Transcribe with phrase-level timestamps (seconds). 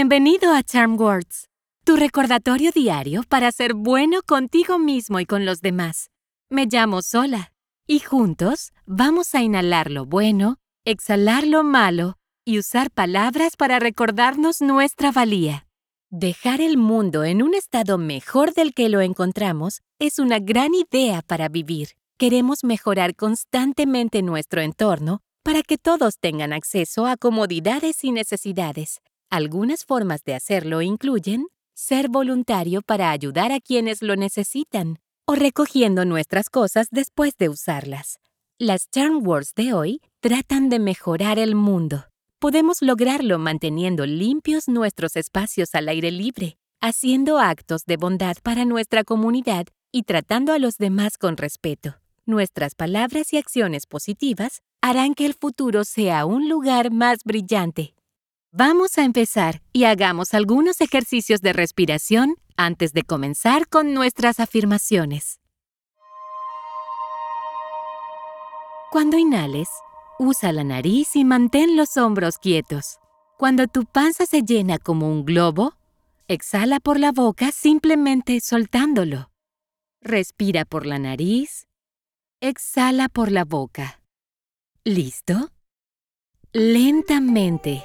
[0.00, 1.50] Bienvenido a Charm Words,
[1.84, 6.08] tu recordatorio diario para ser bueno contigo mismo y con los demás.
[6.48, 7.52] Me llamo Sola
[7.86, 10.56] y juntos vamos a inhalar lo bueno,
[10.86, 12.16] exhalar lo malo
[12.46, 15.66] y usar palabras para recordarnos nuestra valía.
[16.08, 21.20] Dejar el mundo en un estado mejor del que lo encontramos es una gran idea
[21.20, 21.88] para vivir.
[22.16, 29.02] Queremos mejorar constantemente nuestro entorno para que todos tengan acceso a comodidades y necesidades.
[29.30, 36.04] Algunas formas de hacerlo incluyen ser voluntario para ayudar a quienes lo necesitan o recogiendo
[36.04, 38.18] nuestras cosas después de usarlas.
[38.58, 42.06] Las Charm Words de hoy tratan de mejorar el mundo.
[42.40, 49.04] Podemos lograrlo manteniendo limpios nuestros espacios al aire libre, haciendo actos de bondad para nuestra
[49.04, 51.94] comunidad y tratando a los demás con respeto.
[52.26, 57.94] Nuestras palabras y acciones positivas harán que el futuro sea un lugar más brillante.
[58.52, 65.38] Vamos a empezar y hagamos algunos ejercicios de respiración antes de comenzar con nuestras afirmaciones.
[68.90, 69.68] Cuando inhales,
[70.18, 72.98] usa la nariz y mantén los hombros quietos.
[73.38, 75.74] Cuando tu panza se llena como un globo,
[76.26, 79.30] exhala por la boca simplemente soltándolo.
[80.00, 81.68] Respira por la nariz,
[82.40, 84.02] exhala por la boca.
[84.82, 85.52] ¿Listo?
[86.52, 87.84] Lentamente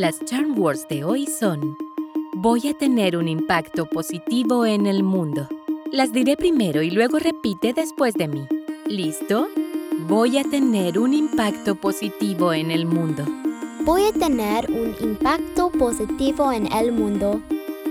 [0.00, 1.76] Las charm words de hoy son
[2.32, 5.46] Voy a tener un impacto positivo en el mundo.
[5.92, 8.48] Las diré primero y luego repite después de mí.
[8.86, 9.46] ¿Listo?
[10.08, 13.26] Voy a tener un impacto positivo en el mundo.
[13.84, 17.42] Voy a tener un impacto positivo en el mundo.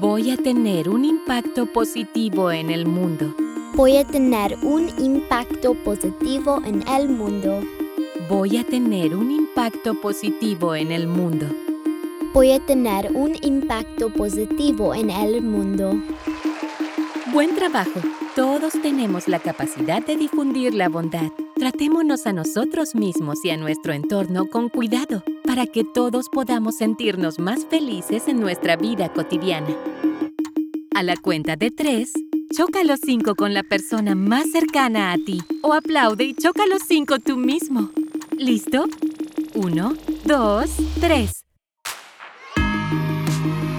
[0.00, 3.34] Voy a tener un impacto positivo en el mundo.
[3.74, 7.60] Voy a tener un impacto positivo en el mundo.
[8.26, 11.46] Voy a tener un impacto positivo en el mundo
[12.32, 16.00] voy a tener un impacto positivo en el mundo.
[17.32, 18.00] Buen trabajo.
[18.36, 21.30] Todos tenemos la capacidad de difundir la bondad.
[21.56, 27.38] Tratémonos a nosotros mismos y a nuestro entorno con cuidado para que todos podamos sentirnos
[27.38, 29.76] más felices en nuestra vida cotidiana.
[30.94, 32.12] A la cuenta de tres,
[32.54, 36.82] choca los cinco con la persona más cercana a ti o aplaude y choca los
[36.86, 37.90] cinco tú mismo.
[38.36, 38.86] ¿Listo?
[39.54, 40.70] Uno, dos,
[41.00, 41.44] tres.